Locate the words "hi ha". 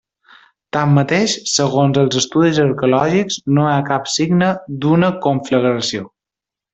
3.69-3.87